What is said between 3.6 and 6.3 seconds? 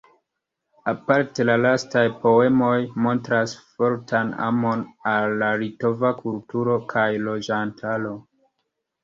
fortan amon al la litova